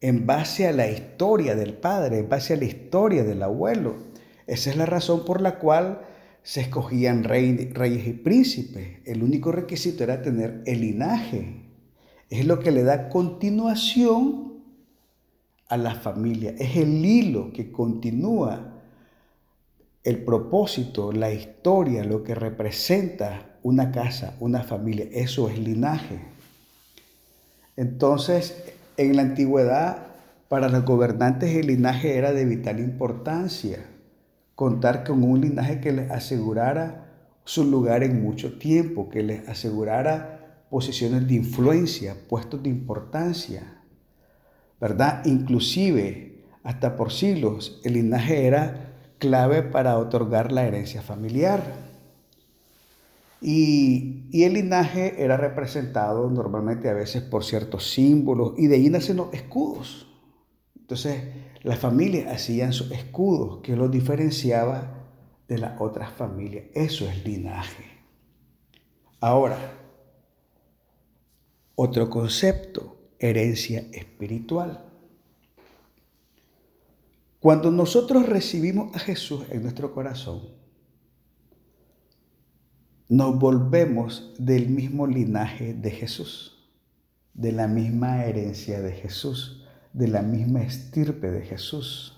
en 0.00 0.26
base 0.26 0.66
a 0.66 0.72
la 0.72 0.90
historia 0.90 1.54
del 1.54 1.74
padre, 1.74 2.18
en 2.18 2.28
base 2.28 2.54
a 2.54 2.56
la 2.56 2.64
historia 2.64 3.22
del 3.22 3.44
abuelo. 3.44 4.05
Esa 4.46 4.70
es 4.70 4.76
la 4.76 4.86
razón 4.86 5.24
por 5.24 5.40
la 5.40 5.58
cual 5.58 6.02
se 6.42 6.60
escogían 6.60 7.24
reyes 7.24 8.06
y 8.06 8.12
príncipes. 8.12 8.98
El 9.04 9.24
único 9.24 9.50
requisito 9.50 10.04
era 10.04 10.22
tener 10.22 10.62
el 10.64 10.80
linaje. 10.80 11.64
Es 12.30 12.46
lo 12.46 12.60
que 12.60 12.70
le 12.70 12.84
da 12.84 13.08
continuación 13.08 14.62
a 15.68 15.76
la 15.76 15.96
familia. 15.96 16.54
Es 16.58 16.76
el 16.76 17.04
hilo 17.04 17.52
que 17.52 17.72
continúa 17.72 18.74
el 20.04 20.22
propósito, 20.22 21.10
la 21.10 21.32
historia, 21.32 22.04
lo 22.04 22.22
que 22.22 22.36
representa 22.36 23.56
una 23.64 23.90
casa, 23.90 24.36
una 24.38 24.62
familia. 24.62 25.08
Eso 25.10 25.48
es 25.48 25.58
linaje. 25.58 26.20
Entonces, 27.76 28.56
en 28.96 29.16
la 29.16 29.22
antigüedad, 29.22 30.06
para 30.48 30.68
los 30.68 30.84
gobernantes 30.84 31.56
el 31.56 31.66
linaje 31.66 32.16
era 32.16 32.32
de 32.32 32.44
vital 32.44 32.78
importancia 32.78 33.80
contar 34.56 35.04
con 35.04 35.22
un 35.22 35.42
linaje 35.42 35.80
que 35.80 35.92
les 35.92 36.10
asegurara 36.10 37.06
su 37.44 37.62
lugar 37.62 38.02
en 38.02 38.22
mucho 38.22 38.58
tiempo, 38.58 39.08
que 39.08 39.22
les 39.22 39.46
asegurara 39.48 40.64
posiciones 40.70 41.28
de 41.28 41.34
influencia, 41.34 42.16
puestos 42.28 42.62
de 42.62 42.70
importancia, 42.70 43.82
¿verdad? 44.80 45.24
Inclusive, 45.26 46.44
hasta 46.64 46.96
por 46.96 47.12
siglos, 47.12 47.80
el 47.84 47.92
linaje 47.92 48.46
era 48.46 48.94
clave 49.18 49.62
para 49.62 49.98
otorgar 49.98 50.50
la 50.50 50.66
herencia 50.66 51.02
familiar. 51.02 51.62
Y, 53.42 54.24
y, 54.32 54.44
el 54.44 54.54
linaje 54.54 55.22
era 55.22 55.36
representado 55.36 56.30
normalmente 56.30 56.88
a 56.88 56.94
veces 56.94 57.22
por 57.22 57.44
ciertos 57.44 57.92
símbolos 57.92 58.54
y 58.56 58.66
de 58.66 58.76
ahí 58.76 58.88
nacen 58.88 59.18
los 59.18 59.32
escudos. 59.34 60.08
Entonces, 60.80 61.22
las 61.66 61.80
familias 61.80 62.32
hacían 62.32 62.72
sus 62.72 62.92
escudos 62.92 63.58
que 63.60 63.74
los 63.74 63.90
diferenciaba 63.90 65.04
de 65.48 65.58
las 65.58 65.80
otras 65.80 66.12
familias. 66.12 66.66
Eso 66.74 67.08
es 67.08 67.24
linaje. 67.24 67.82
Ahora, 69.18 69.58
otro 71.74 72.08
concepto, 72.08 72.96
herencia 73.18 73.84
espiritual. 73.92 74.84
Cuando 77.40 77.72
nosotros 77.72 78.26
recibimos 78.26 78.94
a 78.94 79.00
Jesús 79.00 79.42
en 79.50 79.64
nuestro 79.64 79.92
corazón, 79.92 80.42
nos 83.08 83.40
volvemos 83.40 84.34
del 84.38 84.68
mismo 84.68 85.08
linaje 85.08 85.74
de 85.74 85.90
Jesús, 85.90 86.70
de 87.34 87.50
la 87.50 87.66
misma 87.66 88.24
herencia 88.24 88.80
de 88.80 88.92
Jesús 88.92 89.65
de 89.96 90.08
la 90.08 90.20
misma 90.20 90.62
estirpe 90.62 91.30
de 91.30 91.40
Jesús. 91.40 92.12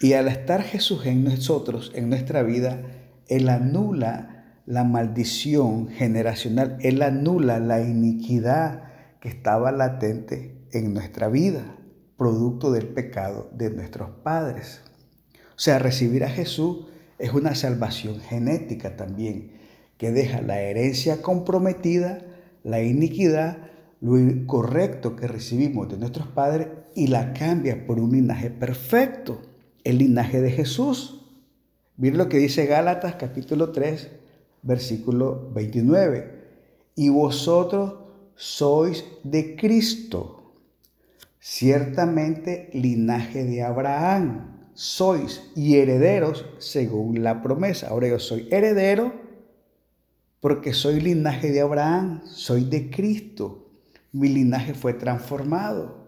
Y 0.00 0.14
al 0.14 0.28
estar 0.28 0.62
Jesús 0.62 1.04
en 1.04 1.24
nosotros, 1.24 1.92
en 1.94 2.08
nuestra 2.08 2.42
vida, 2.42 2.80
Él 3.28 3.50
anula 3.50 4.56
la 4.64 4.82
maldición 4.82 5.88
generacional, 5.88 6.78
Él 6.80 7.02
anula 7.02 7.60
la 7.60 7.82
iniquidad 7.82 8.84
que 9.20 9.28
estaba 9.28 9.72
latente 9.72 10.56
en 10.72 10.94
nuestra 10.94 11.28
vida, 11.28 11.76
producto 12.16 12.72
del 12.72 12.88
pecado 12.88 13.50
de 13.52 13.70
nuestros 13.70 14.08
padres. 14.22 14.80
O 15.50 15.58
sea, 15.58 15.78
recibir 15.78 16.24
a 16.24 16.30
Jesús 16.30 16.86
es 17.18 17.34
una 17.34 17.54
salvación 17.54 18.20
genética 18.20 18.96
también, 18.96 19.52
que 19.98 20.10
deja 20.10 20.40
la 20.40 20.60
herencia 20.60 21.20
comprometida, 21.20 22.22
la 22.64 22.82
iniquidad, 22.82 23.71
lo 24.02 24.46
correcto 24.46 25.14
que 25.14 25.28
recibimos 25.28 25.88
de 25.88 25.96
nuestros 25.96 26.26
padres 26.26 26.68
y 26.94 27.06
la 27.06 27.32
cambia 27.32 27.86
por 27.86 28.00
un 28.00 28.10
linaje 28.10 28.50
perfecto, 28.50 29.40
el 29.84 29.98
linaje 29.98 30.40
de 30.40 30.50
Jesús. 30.50 31.20
Miren 31.96 32.18
lo 32.18 32.28
que 32.28 32.38
dice 32.38 32.66
Gálatas 32.66 33.14
capítulo 33.14 33.70
3, 33.70 34.10
versículo 34.62 35.50
29. 35.54 36.42
Y 36.96 37.10
vosotros 37.10 37.94
sois 38.34 39.04
de 39.22 39.54
Cristo, 39.54 40.52
ciertamente 41.38 42.70
linaje 42.72 43.44
de 43.44 43.62
Abraham, 43.62 44.70
sois 44.74 45.52
y 45.54 45.76
herederos 45.76 46.44
según 46.58 47.22
la 47.22 47.40
promesa. 47.40 47.88
Ahora 47.90 48.08
yo 48.08 48.18
soy 48.18 48.48
heredero 48.50 49.12
porque 50.40 50.72
soy 50.72 51.00
linaje 51.00 51.52
de 51.52 51.60
Abraham, 51.60 52.22
soy 52.24 52.64
de 52.64 52.90
Cristo 52.90 53.68
mi 54.12 54.28
linaje 54.28 54.74
fue 54.74 54.94
transformado. 54.94 56.06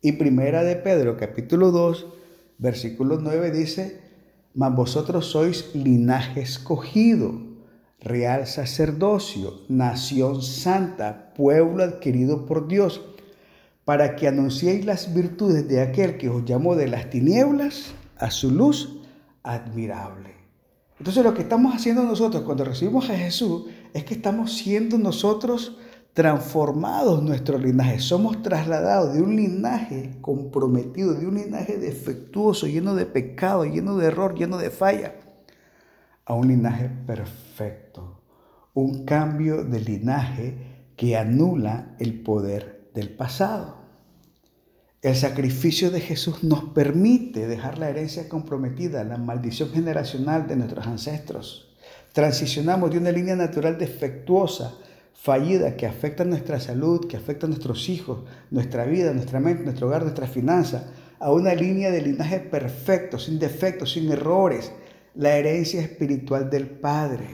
Y 0.00 0.12
primera 0.12 0.64
de 0.64 0.76
Pedro, 0.76 1.16
capítulo 1.16 1.70
2, 1.70 2.06
versículo 2.58 3.18
9 3.20 3.50
dice, 3.50 4.00
mas 4.54 4.74
vosotros 4.74 5.26
sois 5.26 5.74
linaje 5.74 6.40
escogido, 6.40 7.40
real 8.00 8.46
sacerdocio, 8.46 9.60
nación 9.68 10.42
santa, 10.42 11.34
pueblo 11.34 11.84
adquirido 11.84 12.46
por 12.46 12.68
Dios, 12.68 13.02
para 13.84 14.16
que 14.16 14.28
anunciéis 14.28 14.84
las 14.84 15.14
virtudes 15.14 15.68
de 15.68 15.80
aquel 15.80 16.16
que 16.16 16.28
os 16.28 16.44
llamó 16.44 16.74
de 16.74 16.88
las 16.88 17.10
tinieblas 17.10 17.92
a 18.16 18.30
su 18.30 18.50
luz 18.50 19.00
admirable. 19.42 20.34
Entonces 20.98 21.22
lo 21.22 21.34
que 21.34 21.42
estamos 21.42 21.74
haciendo 21.74 22.02
nosotros 22.02 22.42
cuando 22.44 22.64
recibimos 22.64 23.10
a 23.10 23.16
Jesús 23.16 23.66
es 23.92 24.04
que 24.04 24.14
estamos 24.14 24.54
siendo 24.54 24.96
nosotros 24.96 25.76
transformados 26.16 27.22
nuestro 27.22 27.58
linaje, 27.58 28.00
somos 28.00 28.40
trasladados 28.40 29.12
de 29.12 29.20
un 29.20 29.36
linaje 29.36 30.16
comprometido, 30.22 31.12
de 31.12 31.26
un 31.26 31.34
linaje 31.34 31.76
defectuoso, 31.76 32.66
lleno 32.66 32.94
de 32.94 33.04
pecado, 33.04 33.66
lleno 33.66 33.98
de 33.98 34.06
error, 34.06 34.34
lleno 34.34 34.56
de 34.56 34.70
falla, 34.70 35.12
a 36.24 36.32
un 36.32 36.48
linaje 36.48 36.88
perfecto. 37.06 38.22
Un 38.72 39.04
cambio 39.04 39.62
de 39.62 39.78
linaje 39.78 40.94
que 40.96 41.18
anula 41.18 41.94
el 41.98 42.22
poder 42.22 42.88
del 42.94 43.10
pasado. 43.10 43.76
El 45.02 45.16
sacrificio 45.16 45.90
de 45.90 46.00
Jesús 46.00 46.42
nos 46.42 46.64
permite 46.70 47.46
dejar 47.46 47.76
la 47.76 47.90
herencia 47.90 48.26
comprometida, 48.26 49.04
la 49.04 49.18
maldición 49.18 49.68
generacional 49.68 50.48
de 50.48 50.56
nuestros 50.56 50.86
ancestros. 50.86 51.76
Transicionamos 52.14 52.90
de 52.90 52.96
una 52.96 53.12
línea 53.12 53.36
natural 53.36 53.76
defectuosa 53.76 54.78
fallida 55.26 55.76
que 55.76 55.86
afecta 55.86 56.24
nuestra 56.24 56.60
salud, 56.60 57.08
que 57.08 57.16
afecta 57.16 57.46
a 57.46 57.48
nuestros 57.48 57.88
hijos, 57.88 58.20
nuestra 58.52 58.84
vida, 58.84 59.12
nuestra 59.12 59.40
mente, 59.40 59.64
nuestro 59.64 59.88
hogar, 59.88 60.02
nuestras 60.02 60.30
finanzas, 60.30 60.84
a 61.18 61.32
una 61.32 61.52
línea 61.52 61.90
de 61.90 62.00
linaje 62.00 62.38
perfecto, 62.38 63.18
sin 63.18 63.40
defectos, 63.40 63.90
sin 63.94 64.08
errores, 64.12 64.70
la 65.16 65.36
herencia 65.36 65.80
espiritual 65.80 66.48
del 66.48 66.68
Padre. 66.68 67.26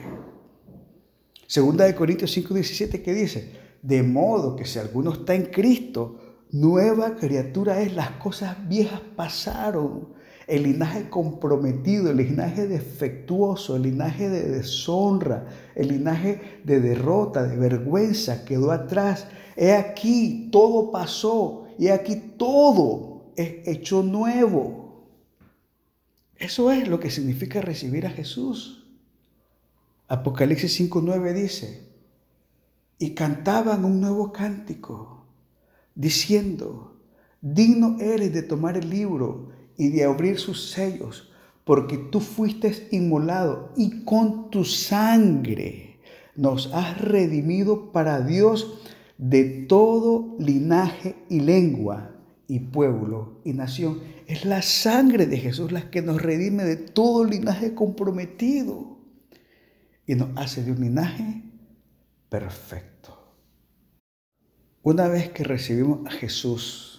Segunda 1.45 1.85
de 1.85 1.93
Corintios 1.93 2.35
5:17 2.35 3.03
que 3.03 3.13
dice, 3.13 3.51
de 3.83 4.01
modo 4.01 4.55
que 4.55 4.65
si 4.65 4.79
alguno 4.79 5.13
está 5.13 5.35
en 5.35 5.45
Cristo, 5.45 6.17
nueva 6.51 7.15
criatura 7.15 7.79
es, 7.79 7.93
las 7.93 8.09
cosas 8.11 8.57
viejas 8.67 9.01
pasaron. 9.15 10.15
El 10.47 10.63
linaje 10.63 11.09
comprometido, 11.09 12.11
el 12.11 12.17
linaje 12.17 12.67
defectuoso, 12.67 13.75
el 13.75 13.83
linaje 13.83 14.29
de 14.29 14.49
deshonra, 14.49 15.47
el 15.75 15.87
linaje 15.89 16.61
de 16.63 16.79
derrota, 16.79 17.43
de 17.43 17.55
vergüenza 17.55 18.45
quedó 18.45 18.71
atrás. 18.71 19.27
He 19.55 19.73
aquí, 19.73 20.49
todo 20.51 20.91
pasó 20.91 21.67
y 21.77 21.87
aquí 21.87 22.15
todo 22.37 23.31
es 23.35 23.67
hecho 23.67 24.03
nuevo. 24.03 24.83
Eso 26.35 26.71
es 26.71 26.87
lo 26.87 26.99
que 26.99 27.09
significa 27.09 27.61
recibir 27.61 28.05
a 28.05 28.09
Jesús. 28.09 28.85
Apocalipsis 30.09 30.79
5.9 30.79 31.33
dice, 31.33 31.87
y 32.99 33.15
cantaban 33.15 33.85
un 33.85 34.01
nuevo 34.01 34.31
cántico, 34.31 35.25
diciendo, 35.95 36.99
digno 37.41 37.97
eres 37.99 38.33
de 38.33 38.43
tomar 38.43 38.77
el 38.77 38.89
libro 38.89 39.52
y 39.77 39.89
de 39.89 40.03
abrir 40.03 40.39
sus 40.39 40.71
sellos, 40.71 41.31
porque 41.63 41.97
tú 41.97 42.19
fuiste 42.19 42.87
inmolado 42.91 43.71
y 43.75 44.03
con 44.03 44.49
tu 44.49 44.65
sangre 44.65 45.99
nos 46.35 46.73
has 46.73 46.99
redimido 46.99 47.91
para 47.91 48.21
Dios 48.21 48.79
de 49.17 49.43
todo 49.67 50.35
linaje 50.39 51.15
y 51.29 51.39
lengua 51.39 52.15
y 52.47 52.59
pueblo 52.59 53.39
y 53.43 53.53
nación. 53.53 54.01
Es 54.27 54.45
la 54.45 54.61
sangre 54.61 55.25
de 55.25 55.37
Jesús 55.37 55.71
la 55.71 55.89
que 55.89 56.01
nos 56.01 56.21
redime 56.21 56.63
de 56.63 56.75
todo 56.75 57.23
linaje 57.23 57.73
comprometido 57.73 58.97
y 60.05 60.15
nos 60.15 60.37
hace 60.37 60.63
de 60.63 60.71
un 60.71 60.81
linaje 60.81 61.43
perfecto. 62.29 63.17
Una 64.81 65.07
vez 65.07 65.29
que 65.29 65.43
recibimos 65.43 66.05
a 66.07 66.11
Jesús 66.11 66.92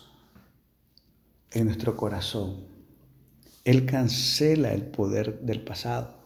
en 1.54 1.64
nuestro 1.64 1.96
corazón, 1.96 2.66
Él 3.64 3.86
cancela 3.86 4.72
el 4.72 4.82
poder 4.82 5.40
del 5.40 5.62
pasado 5.62 6.24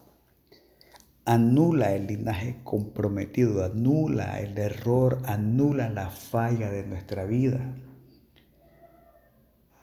anula 1.28 1.94
el 1.94 2.06
linaje 2.06 2.56
comprometido, 2.64 3.62
anula 3.62 4.40
el 4.40 4.56
error, 4.56 5.20
anula 5.26 5.90
la 5.90 6.08
falla 6.08 6.70
de 6.70 6.84
nuestra 6.84 7.26
vida. 7.26 7.74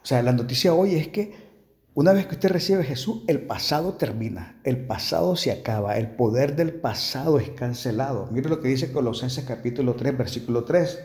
O 0.01 0.05
sea, 0.07 0.23
la 0.23 0.33
noticia 0.33 0.73
hoy 0.73 0.95
es 0.95 1.09
que 1.09 1.45
una 1.93 2.13
vez 2.13 2.25
que 2.25 2.33
usted 2.33 2.49
recibe 2.49 2.81
a 2.81 2.85
Jesús, 2.85 3.21
el 3.27 3.41
pasado 3.41 3.93
termina, 3.93 4.59
el 4.63 4.87
pasado 4.87 5.35
se 5.35 5.51
acaba, 5.51 5.97
el 5.97 6.15
poder 6.15 6.55
del 6.55 6.73
pasado 6.73 7.39
es 7.39 7.51
cancelado. 7.51 8.27
Mire 8.31 8.49
lo 8.49 8.59
que 8.59 8.69
dice 8.69 8.91
Colosenses 8.91 9.45
capítulo 9.45 9.93
3, 9.93 10.17
versículo 10.17 10.63
3. 10.63 10.99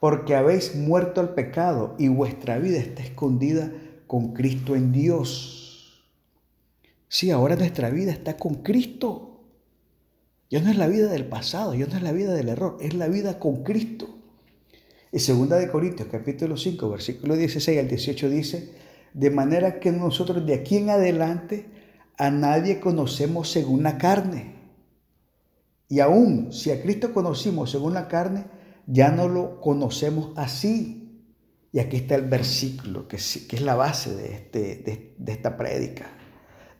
Porque 0.00 0.34
habéis 0.34 0.74
muerto 0.74 1.20
al 1.20 1.34
pecado 1.34 1.94
y 1.98 2.08
vuestra 2.08 2.58
vida 2.58 2.78
está 2.78 3.02
escondida 3.02 3.70
con 4.06 4.32
Cristo 4.32 4.74
en 4.74 4.92
Dios. 4.92 6.02
Sí, 7.06 7.30
ahora 7.30 7.56
nuestra 7.56 7.90
vida 7.90 8.10
está 8.12 8.36
con 8.36 8.56
Cristo. 8.56 9.42
Ya 10.48 10.60
no 10.60 10.70
es 10.70 10.76
la 10.76 10.88
vida 10.88 11.08
del 11.08 11.26
pasado, 11.26 11.74
ya 11.74 11.86
no 11.86 11.96
es 11.96 12.02
la 12.02 12.12
vida 12.12 12.34
del 12.34 12.48
error, 12.48 12.78
es 12.80 12.94
la 12.94 13.08
vida 13.08 13.38
con 13.38 13.62
Cristo. 13.62 14.08
Y 15.12 15.18
segunda 15.18 15.58
de 15.58 15.70
Corintios 15.70 16.08
capítulo 16.10 16.56
5, 16.56 16.90
versículo 16.90 17.36
16 17.36 17.78
al 17.78 17.88
18 17.88 18.30
dice, 18.30 18.72
de 19.12 19.30
manera 19.30 19.80
que 19.80 19.92
nosotros 19.92 20.46
de 20.46 20.54
aquí 20.54 20.76
en 20.76 20.90
adelante 20.90 21.66
a 22.16 22.30
nadie 22.30 22.80
conocemos 22.80 23.50
según 23.50 23.82
la 23.82 23.98
carne. 23.98 24.54
Y 25.88 26.00
aún 26.00 26.52
si 26.52 26.70
a 26.70 26.80
Cristo 26.80 27.12
conocimos 27.12 27.70
según 27.70 27.94
la 27.94 28.06
carne, 28.08 28.44
ya 28.90 29.10
no 29.10 29.28
lo 29.28 29.60
conocemos 29.60 30.32
así. 30.36 30.96
Y 31.72 31.78
aquí 31.78 31.96
está 31.98 32.16
el 32.16 32.28
versículo, 32.28 33.06
que 33.06 33.16
es, 33.16 33.46
que 33.48 33.56
es 33.56 33.62
la 33.62 33.76
base 33.76 34.14
de, 34.16 34.34
este, 34.34 35.14
de 35.16 35.32
esta 35.32 35.56
prédica. 35.56 36.06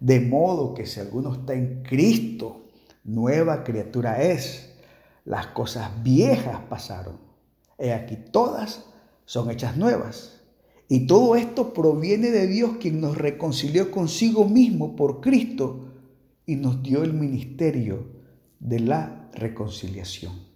De 0.01 0.21
modo 0.21 0.75
que 0.75 0.87
si 0.87 0.99
alguno 0.99 1.33
está 1.35 1.55
en 1.55 1.83
Cristo, 1.83 2.67
nueva 3.05 3.63
criatura 3.63 4.23
es. 4.23 4.75
Las 5.25 5.49
cosas 5.49 6.03
viejas 6.03 6.61
pasaron. 6.69 7.19
He 7.79 7.93
aquí 7.93 8.17
todas 8.17 8.85
son 9.25 9.51
hechas 9.51 9.77
nuevas. 9.77 10.41
Y 10.89 11.07
todo 11.07 11.37
esto 11.37 11.73
proviene 11.73 12.31
de 12.31 12.49
Dios 12.49 12.79
quien 12.81 13.01
nos 13.01 13.17
reconcilió 13.17 13.93
consigo 13.93 14.45
mismo 14.49 14.97
por 14.97 15.21
Cristo 15.21 15.87
y 16.47 16.57
nos 16.57 16.83
dio 16.83 17.05
el 17.05 17.13
ministerio 17.13 18.09
de 18.59 18.81
la 18.81 19.31
reconciliación. 19.33 20.50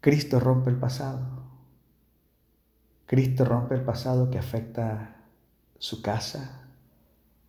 Cristo 0.00 0.38
rompe 0.38 0.70
el 0.70 0.76
pasado. 0.76 1.20
Cristo 3.06 3.44
rompe 3.44 3.74
el 3.74 3.82
pasado 3.82 4.30
que 4.30 4.38
afecta 4.38 5.16
su 5.78 6.02
casa, 6.02 6.68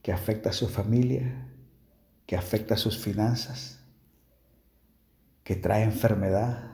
que 0.01 0.11
afecta 0.11 0.49
a 0.49 0.53
su 0.53 0.67
familia, 0.67 1.47
que 2.25 2.35
afecta 2.35 2.77
sus 2.77 2.97
finanzas, 2.97 3.79
que 5.43 5.55
trae 5.55 5.83
enfermedad. 5.83 6.71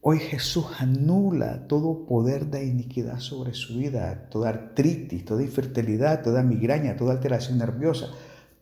Hoy 0.00 0.18
Jesús 0.18 0.66
anula 0.78 1.68
todo 1.68 2.06
poder 2.06 2.46
de 2.46 2.64
iniquidad 2.64 3.18
sobre 3.18 3.54
su 3.54 3.78
vida, 3.78 4.28
toda 4.30 4.48
artritis, 4.48 5.24
toda 5.24 5.42
infertilidad, 5.42 6.22
toda 6.22 6.42
migraña, 6.42 6.96
toda 6.96 7.12
alteración 7.12 7.58
nerviosa, 7.58 8.08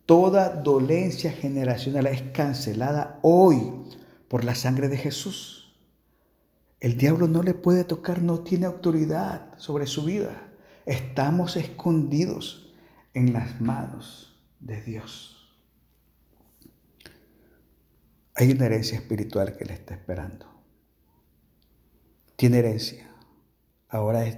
toda 0.05 0.49
dolencia 0.49 1.31
generacional 1.31 2.07
es 2.07 2.21
cancelada 2.33 3.19
hoy 3.21 3.81
por 4.31 4.45
la 4.45 4.55
sangre 4.55 4.87
de 4.87 4.95
Jesús. 4.95 5.75
El 6.79 6.97
diablo 6.97 7.27
no 7.27 7.43
le 7.43 7.53
puede 7.53 7.83
tocar, 7.83 8.21
no 8.21 8.39
tiene 8.39 8.65
autoridad 8.65 9.57
sobre 9.57 9.87
su 9.87 10.05
vida. 10.05 10.53
Estamos 10.85 11.57
escondidos 11.57 12.73
en 13.13 13.33
las 13.33 13.59
manos 13.59 14.41
de 14.61 14.81
Dios. 14.81 15.53
Hay 18.33 18.51
una 18.51 18.67
herencia 18.67 18.97
espiritual 18.97 19.57
que 19.57 19.65
le 19.65 19.73
está 19.73 19.95
esperando. 19.95 20.45
Tiene 22.37 22.59
herencia. 22.59 23.13
Ahora 23.89 24.25
es 24.25 24.37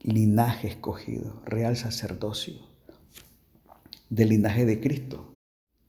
linaje 0.00 0.68
escogido, 0.68 1.42
real 1.44 1.76
sacerdocio, 1.76 2.66
del 4.08 4.30
linaje 4.30 4.64
de 4.64 4.80
Cristo. 4.80 5.34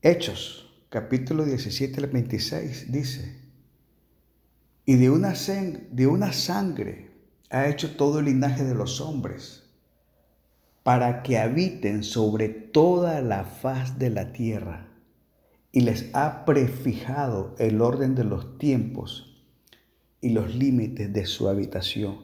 Hechos, 0.01 0.83
capítulo 0.89 1.45
17 1.45 2.01
al 2.01 2.07
26, 2.07 2.91
dice, 2.91 3.44
y 4.85 4.95
de 4.95 5.09
una, 5.09 5.33
de 5.33 6.07
una 6.07 6.31
sangre 6.31 7.11
ha 7.49 7.67
hecho 7.67 7.95
todo 7.95 8.19
el 8.19 8.25
linaje 8.25 8.63
de 8.63 8.75
los 8.75 9.01
hombres 9.01 9.63
para 10.83 11.23
que 11.23 11.39
habiten 11.39 12.03
sobre 12.03 12.49
toda 12.49 13.21
la 13.21 13.43
faz 13.43 13.97
de 13.97 14.11
la 14.11 14.31
tierra, 14.33 14.87
y 15.71 15.81
les 15.81 16.11
ha 16.13 16.45
prefijado 16.45 17.55
el 17.57 17.81
orden 17.81 18.13
de 18.13 18.23
los 18.23 18.59
tiempos 18.59 19.43
y 20.21 20.29
los 20.29 20.53
límites 20.53 21.11
de 21.11 21.25
su 21.25 21.49
habitación. 21.49 22.19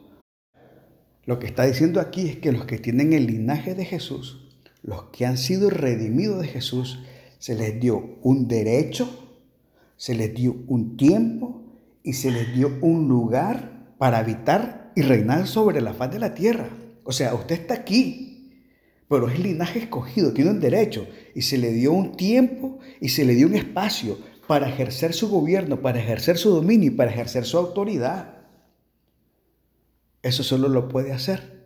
Lo 1.24 1.40
que 1.40 1.48
está 1.48 1.64
diciendo 1.64 2.00
aquí 2.00 2.28
es 2.28 2.36
que 2.36 2.52
los 2.52 2.64
que 2.64 2.78
tienen 2.78 3.12
el 3.12 3.26
linaje 3.26 3.74
de 3.74 3.84
Jesús, 3.84 4.56
los 4.82 5.04
que 5.10 5.26
han 5.26 5.38
sido 5.38 5.68
redimidos 5.68 6.40
de 6.40 6.48
Jesús, 6.48 7.00
se 7.40 7.56
les 7.56 7.80
dio 7.80 8.16
un 8.22 8.46
derecho, 8.46 9.08
se 9.96 10.14
les 10.14 10.32
dio 10.32 10.56
un 10.68 10.96
tiempo 10.96 11.61
y 12.02 12.14
se 12.14 12.30
les 12.30 12.54
dio 12.54 12.78
un 12.80 13.08
lugar 13.08 13.94
para 13.98 14.18
habitar 14.18 14.92
y 14.94 15.02
reinar 15.02 15.46
sobre 15.46 15.80
la 15.80 15.94
faz 15.94 16.10
de 16.12 16.18
la 16.18 16.34
tierra. 16.34 16.68
O 17.04 17.12
sea, 17.12 17.34
usted 17.34 17.60
está 17.60 17.74
aquí, 17.74 18.62
pero 19.08 19.28
es 19.28 19.38
linaje 19.38 19.80
escogido, 19.80 20.32
tiene 20.32 20.50
un 20.50 20.60
derecho 20.60 21.06
y 21.34 21.42
se 21.42 21.58
le 21.58 21.72
dio 21.72 21.92
un 21.92 22.16
tiempo 22.16 22.78
y 23.00 23.10
se 23.10 23.24
le 23.24 23.34
dio 23.34 23.46
un 23.46 23.54
espacio 23.54 24.18
para 24.46 24.68
ejercer 24.68 25.12
su 25.14 25.28
gobierno, 25.28 25.80
para 25.80 26.00
ejercer 26.00 26.38
su 26.38 26.50
dominio 26.50 26.88
y 26.88 26.94
para 26.94 27.10
ejercer 27.10 27.44
su 27.44 27.58
autoridad. 27.58 28.38
Eso 30.22 30.42
solo 30.42 30.68
lo 30.68 30.88
puede 30.88 31.12
hacer 31.12 31.62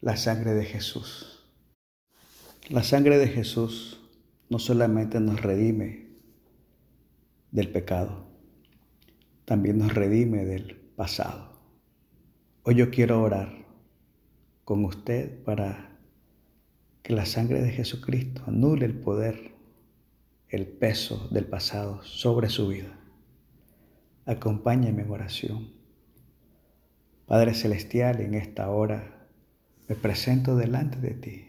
la 0.00 0.16
sangre 0.16 0.54
de 0.54 0.64
Jesús. 0.64 1.44
La 2.68 2.82
sangre 2.82 3.18
de 3.18 3.28
Jesús 3.28 4.00
no 4.48 4.58
solamente 4.58 5.20
nos 5.20 5.40
redime 5.40 6.08
del 7.50 7.70
pecado, 7.70 8.27
también 9.48 9.78
nos 9.78 9.94
redime 9.94 10.44
del 10.44 10.76
pasado. 10.76 11.58
Hoy 12.64 12.74
yo 12.74 12.90
quiero 12.90 13.22
orar 13.22 13.64
con 14.62 14.84
usted 14.84 15.42
para 15.42 15.96
que 17.02 17.14
la 17.14 17.24
sangre 17.24 17.62
de 17.62 17.70
Jesucristo 17.70 18.42
anule 18.46 18.84
el 18.84 18.92
poder, 18.92 19.52
el 20.50 20.66
peso 20.66 21.28
del 21.30 21.46
pasado 21.46 22.02
sobre 22.02 22.50
su 22.50 22.68
vida. 22.68 23.00
Acompáñame 24.26 25.00
en 25.00 25.10
oración. 25.10 25.72
Padre 27.24 27.54
Celestial, 27.54 28.20
en 28.20 28.34
esta 28.34 28.68
hora 28.68 29.30
me 29.88 29.94
presento 29.94 30.56
delante 30.56 30.98
de 30.98 31.14
ti. 31.14 31.46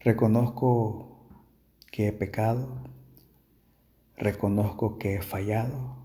Reconozco 0.00 1.30
que 1.90 2.08
he 2.08 2.12
pecado, 2.12 2.84
reconozco 4.18 4.98
que 4.98 5.14
he 5.14 5.22
fallado, 5.22 5.99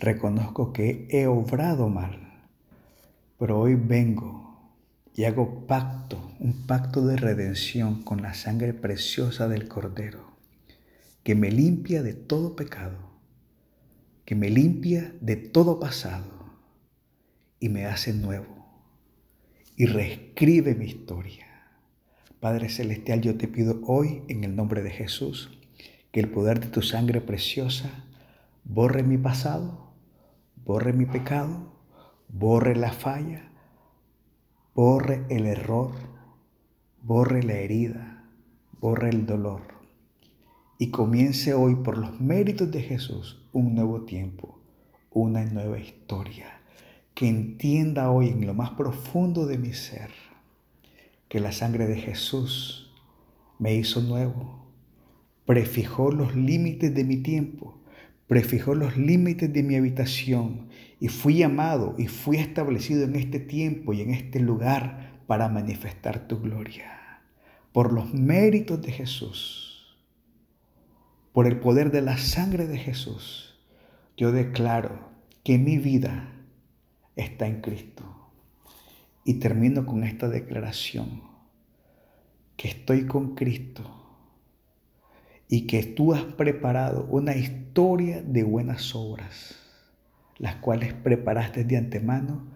reconozco 0.00 0.72
que 0.72 1.06
he 1.10 1.26
obrado 1.26 1.88
mal, 1.88 2.48
pero 3.38 3.60
hoy 3.60 3.74
vengo 3.74 4.72
y 5.14 5.24
hago 5.24 5.66
pacto, 5.66 6.32
un 6.40 6.66
pacto 6.66 7.06
de 7.06 7.16
redención 7.16 8.02
con 8.02 8.22
la 8.22 8.34
sangre 8.34 8.72
preciosa 8.72 9.46
del 9.48 9.68
Cordero, 9.68 10.36
que 11.22 11.34
me 11.34 11.50
limpia 11.50 12.02
de 12.02 12.14
todo 12.14 12.56
pecado, 12.56 13.10
que 14.24 14.34
me 14.34 14.48
limpia 14.48 15.14
de 15.20 15.36
todo 15.36 15.78
pasado 15.78 16.54
y 17.58 17.68
me 17.68 17.84
hace 17.84 18.14
nuevo 18.14 18.60
y 19.76 19.86
reescribe 19.86 20.74
mi 20.74 20.86
historia. 20.86 21.46
Padre 22.40 22.70
Celestial, 22.70 23.20
yo 23.20 23.36
te 23.36 23.48
pido 23.48 23.80
hoy 23.84 24.22
en 24.28 24.44
el 24.44 24.56
nombre 24.56 24.82
de 24.82 24.90
Jesús 24.90 25.58
que 26.10 26.20
el 26.20 26.30
poder 26.30 26.60
de 26.60 26.68
tu 26.68 26.80
sangre 26.80 27.20
preciosa 27.20 28.04
borre 28.64 29.02
mi 29.02 29.18
pasado, 29.18 29.89
borre 30.70 30.92
mi 30.92 31.04
pecado, 31.04 31.66
borre 32.28 32.76
la 32.76 32.92
falla, 32.92 33.50
borre 34.72 35.26
el 35.28 35.46
error, 35.46 35.90
borre 37.02 37.42
la 37.42 37.54
herida, 37.54 38.30
borre 38.80 39.08
el 39.08 39.26
dolor. 39.26 39.62
Y 40.78 40.92
comience 40.92 41.54
hoy 41.54 41.74
por 41.74 41.98
los 41.98 42.20
méritos 42.20 42.70
de 42.70 42.82
Jesús 42.82 43.44
un 43.52 43.74
nuevo 43.74 44.02
tiempo, 44.02 44.60
una 45.10 45.44
nueva 45.44 45.80
historia 45.80 46.60
que 47.14 47.26
entienda 47.26 48.12
hoy 48.12 48.28
en 48.28 48.46
lo 48.46 48.54
más 48.54 48.70
profundo 48.70 49.46
de 49.46 49.58
mi 49.58 49.72
ser 49.72 50.12
que 51.28 51.40
la 51.40 51.50
sangre 51.50 51.88
de 51.88 51.96
Jesús 51.96 52.92
me 53.58 53.74
hizo 53.74 54.02
nuevo, 54.02 54.66
prefijó 55.46 56.12
los 56.12 56.36
límites 56.36 56.94
de 56.94 57.02
mi 57.02 57.16
tiempo, 57.16 57.79
prefijó 58.30 58.76
los 58.76 58.96
límites 58.96 59.52
de 59.52 59.64
mi 59.64 59.74
habitación 59.74 60.68
y 61.00 61.08
fui 61.08 61.38
llamado 61.38 61.96
y 61.98 62.06
fui 62.06 62.36
establecido 62.36 63.02
en 63.02 63.16
este 63.16 63.40
tiempo 63.40 63.92
y 63.92 64.02
en 64.02 64.12
este 64.12 64.38
lugar 64.38 65.20
para 65.26 65.48
manifestar 65.48 66.28
tu 66.28 66.38
gloria. 66.38 67.22
Por 67.72 67.92
los 67.92 68.14
méritos 68.14 68.80
de 68.82 68.92
Jesús, 68.92 69.98
por 71.32 71.48
el 71.48 71.58
poder 71.58 71.90
de 71.90 72.02
la 72.02 72.18
sangre 72.18 72.68
de 72.68 72.78
Jesús, 72.78 73.58
yo 74.16 74.30
declaro 74.30 75.10
que 75.42 75.58
mi 75.58 75.78
vida 75.78 76.32
está 77.16 77.48
en 77.48 77.60
Cristo. 77.60 78.04
Y 79.24 79.40
termino 79.40 79.84
con 79.86 80.04
esta 80.04 80.28
declaración, 80.28 81.24
que 82.56 82.68
estoy 82.68 83.08
con 83.08 83.34
Cristo 83.34 83.99
y 85.50 85.66
que 85.66 85.82
tú 85.82 86.14
has 86.14 86.22
preparado 86.22 87.06
una 87.10 87.36
historia 87.36 88.22
de 88.22 88.42
buenas 88.44 88.94
obras, 88.94 89.56
las 90.38 90.54
cuales 90.56 90.94
preparaste 90.94 91.64
de 91.64 91.76
antemano 91.76 92.46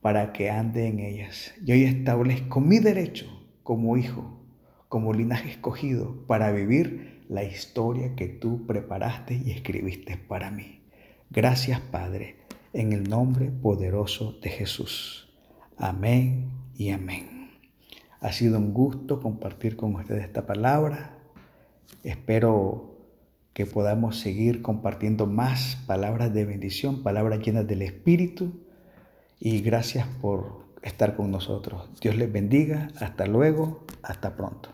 para 0.00 0.32
que 0.32 0.48
ande 0.48 0.86
en 0.86 1.00
ellas. 1.00 1.52
Y 1.66 1.72
hoy 1.72 1.84
establezco 1.84 2.60
mi 2.62 2.78
derecho 2.78 3.26
como 3.62 3.98
hijo, 3.98 4.40
como 4.88 5.12
linaje 5.12 5.50
escogido, 5.50 6.24
para 6.26 6.50
vivir 6.50 7.24
la 7.28 7.44
historia 7.44 8.14
que 8.14 8.28
tú 8.28 8.66
preparaste 8.66 9.34
y 9.44 9.50
escribiste 9.50 10.16
para 10.16 10.50
mí. 10.50 10.80
Gracias, 11.30 11.80
Padre 11.80 12.44
en 12.74 12.92
el 12.92 13.08
nombre 13.08 13.50
poderoso 13.50 14.36
de 14.42 14.50
Jesús. 14.50 15.32
Amén 15.78 16.50
y 16.74 16.90
amén. 16.90 17.52
Ha 18.20 18.32
sido 18.32 18.58
un 18.58 18.74
gusto 18.74 19.20
compartir 19.20 19.76
con 19.76 19.94
ustedes 19.94 20.24
esta 20.24 20.44
palabra. 20.44 21.13
Espero 22.02 22.94
que 23.52 23.66
podamos 23.66 24.18
seguir 24.18 24.62
compartiendo 24.62 25.26
más 25.26 25.76
palabras 25.86 26.34
de 26.34 26.44
bendición, 26.44 27.02
palabras 27.02 27.40
llenas 27.40 27.66
del 27.66 27.82
Espíritu. 27.82 28.52
Y 29.38 29.60
gracias 29.60 30.06
por 30.20 30.64
estar 30.82 31.16
con 31.16 31.30
nosotros. 31.30 31.88
Dios 32.00 32.16
les 32.16 32.30
bendiga. 32.30 32.88
Hasta 33.00 33.26
luego. 33.26 33.84
Hasta 34.02 34.36
pronto. 34.36 34.73